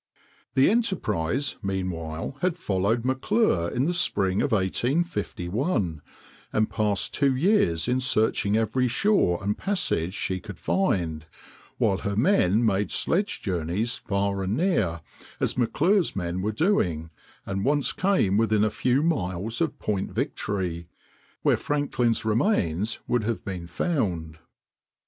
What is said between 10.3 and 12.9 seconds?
could find, while her men made